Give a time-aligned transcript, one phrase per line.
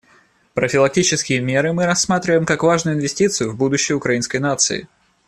[0.55, 4.87] Профилактические меры мы рассматриваем как важную инвестицию в будущее украинской нации.